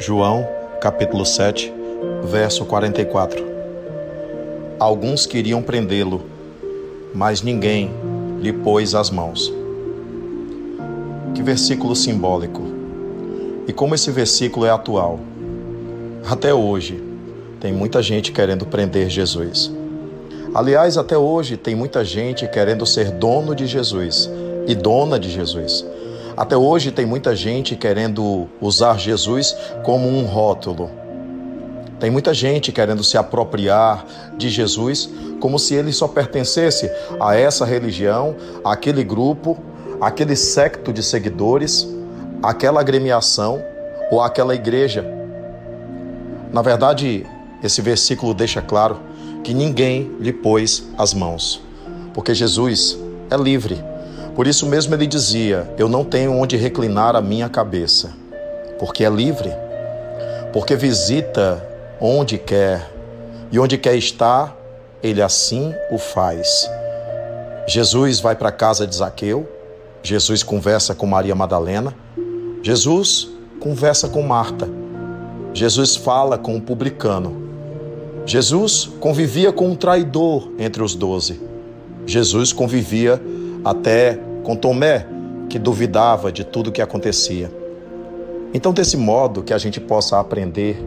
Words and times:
João, 0.00 0.46
capítulo 0.80 1.24
7, 1.24 1.72
verso 2.24 2.64
44. 2.64 3.44
Alguns 4.76 5.26
queriam 5.26 5.62
prendê-lo, 5.62 6.22
mas 7.14 7.40
ninguém 7.40 7.92
lhe 8.40 8.52
pôs 8.52 8.96
as 8.96 9.10
mãos. 9.10 9.52
Que 11.34 11.42
versículo 11.42 11.94
simbólico. 11.94 12.62
E 13.68 13.72
como 13.72 13.94
esse 13.94 14.10
versículo 14.10 14.66
é 14.66 14.70
atual. 14.70 15.20
Até 16.28 16.52
hoje, 16.52 17.00
tem 17.60 17.72
muita 17.72 18.02
gente 18.02 18.32
querendo 18.32 18.66
prender 18.66 19.08
Jesus. 19.08 19.70
Aliás, 20.52 20.98
até 20.98 21.16
hoje 21.16 21.56
tem 21.56 21.76
muita 21.76 22.04
gente 22.04 22.48
querendo 22.48 22.84
ser 22.84 23.12
dono 23.12 23.54
de 23.54 23.66
Jesus 23.68 24.28
e 24.66 24.74
dona 24.74 25.16
de 25.16 25.30
Jesus. 25.30 25.86
Até 26.36 26.56
hoje 26.56 26.92
tem 26.92 27.06
muita 27.06 27.34
gente 27.34 27.74
querendo 27.74 28.46
usar 28.60 28.98
Jesus 28.98 29.56
como 29.82 30.06
um 30.06 30.26
rótulo. 30.26 30.90
Tem 31.98 32.10
muita 32.10 32.34
gente 32.34 32.70
querendo 32.70 33.02
se 33.02 33.16
apropriar 33.16 34.04
de 34.36 34.50
Jesus 34.50 35.08
como 35.40 35.58
se 35.58 35.74
ele 35.74 35.92
só 35.92 36.06
pertencesse 36.06 36.90
a 37.18 37.34
essa 37.34 37.64
religião, 37.64 38.36
aquele 38.62 39.02
grupo, 39.02 39.56
aquele 39.98 40.36
secto 40.36 40.92
de 40.92 41.02
seguidores, 41.02 41.88
aquela 42.42 42.80
agremiação 42.80 43.62
ou 44.10 44.20
aquela 44.20 44.54
igreja. 44.54 45.06
Na 46.52 46.60
verdade, 46.60 47.26
esse 47.62 47.80
versículo 47.80 48.34
deixa 48.34 48.60
claro 48.60 49.00
que 49.42 49.54
ninguém 49.54 50.10
lhe 50.20 50.34
pôs 50.34 50.86
as 50.98 51.14
mãos, 51.14 51.62
porque 52.12 52.34
Jesus 52.34 52.98
é 53.30 53.36
livre. 53.36 53.95
Por 54.36 54.46
isso 54.46 54.66
mesmo 54.66 54.94
ele 54.94 55.06
dizia: 55.06 55.66
Eu 55.78 55.88
não 55.88 56.04
tenho 56.04 56.32
onde 56.34 56.58
reclinar 56.58 57.16
a 57.16 57.22
minha 57.22 57.48
cabeça, 57.48 58.12
porque 58.78 59.02
é 59.02 59.08
livre, 59.08 59.50
porque 60.52 60.76
visita 60.76 61.66
onde 61.98 62.36
quer, 62.36 62.92
e 63.50 63.58
onde 63.58 63.78
quer 63.78 63.96
estar, 63.96 64.54
ele 65.02 65.22
assim 65.22 65.74
o 65.90 65.96
faz. 65.96 66.68
Jesus 67.66 68.20
vai 68.20 68.36
para 68.36 68.50
a 68.50 68.52
casa 68.52 68.86
de 68.86 68.94
Zaqueu, 68.94 69.48
Jesus 70.02 70.42
conversa 70.42 70.94
com 70.94 71.06
Maria 71.06 71.34
Madalena, 71.34 71.94
Jesus 72.62 73.30
conversa 73.58 74.06
com 74.06 74.20
Marta, 74.20 74.68
Jesus 75.54 75.96
fala 75.96 76.36
com 76.36 76.56
o 76.56 76.60
publicano, 76.60 77.48
Jesus 78.26 78.86
convivia 79.00 79.50
com 79.50 79.70
um 79.70 79.74
traidor 79.74 80.52
entre 80.58 80.82
os 80.82 80.94
doze, 80.94 81.40
Jesus 82.04 82.52
convivia 82.52 83.18
até 83.64 84.25
com 84.46 84.54
Tomé, 84.54 85.04
que 85.48 85.58
duvidava 85.58 86.30
de 86.30 86.44
tudo 86.44 86.68
o 86.68 86.72
que 86.72 86.80
acontecia. 86.80 87.50
Então, 88.54 88.72
desse 88.72 88.96
modo 88.96 89.42
que 89.42 89.52
a 89.52 89.58
gente 89.58 89.80
possa 89.80 90.20
aprender 90.20 90.80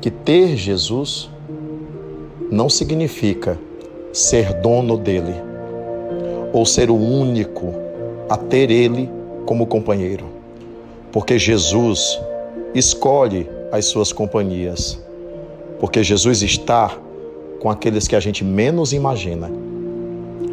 que 0.00 0.08
ter 0.08 0.56
Jesus 0.56 1.28
não 2.52 2.70
significa 2.70 3.58
ser 4.12 4.54
dono 4.60 4.96
dele 4.96 5.34
ou 6.52 6.64
ser 6.64 6.90
o 6.90 6.94
único 6.94 7.74
a 8.28 8.36
ter 8.36 8.70
ele 8.70 9.10
como 9.44 9.66
companheiro, 9.66 10.26
porque 11.10 11.36
Jesus 11.40 12.20
escolhe 12.72 13.50
as 13.72 13.86
suas 13.86 14.12
companhias, 14.12 15.02
porque 15.80 16.04
Jesus 16.04 16.40
está 16.40 16.96
com 17.58 17.68
aqueles 17.68 18.06
que 18.06 18.14
a 18.14 18.20
gente 18.20 18.44
menos 18.44 18.92
imagina. 18.92 19.50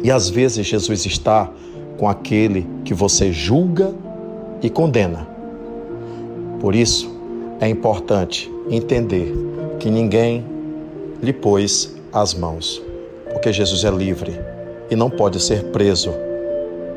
E 0.02 0.10
às 0.10 0.28
vezes 0.28 0.66
Jesus 0.66 1.06
está 1.06 1.48
com 2.02 2.08
aquele 2.08 2.66
que 2.84 2.92
você 2.92 3.30
julga 3.30 3.94
e 4.60 4.68
condena. 4.68 5.24
Por 6.58 6.74
isso, 6.74 7.08
é 7.60 7.68
importante 7.68 8.50
entender 8.68 9.32
que 9.78 9.88
ninguém 9.88 10.44
lhe 11.22 11.32
pôs 11.32 11.94
as 12.12 12.34
mãos, 12.34 12.82
porque 13.32 13.52
Jesus 13.52 13.84
é 13.84 13.90
livre 13.92 14.36
e 14.90 14.96
não 14.96 15.08
pode 15.08 15.40
ser 15.40 15.66
preso 15.66 16.10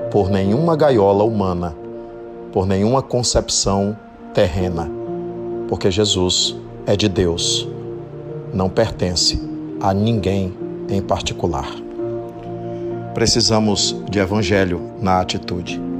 por 0.09 0.31
nenhuma 0.31 0.75
gaiola 0.75 1.23
humana, 1.23 1.75
por 2.51 2.65
nenhuma 2.65 3.03
concepção 3.03 3.95
terrena, 4.33 4.89
porque 5.67 5.91
Jesus 5.91 6.57
é 6.87 6.95
de 6.95 7.07
Deus, 7.07 7.69
não 8.51 8.69
pertence 8.69 9.39
a 9.79 9.93
ninguém 9.93 10.51
em 10.89 10.99
particular. 10.99 11.84
Precisamos 13.15 13.95
de 14.11 14.19
evangelho 14.19 14.91
na 15.01 15.21
atitude. 15.21 15.94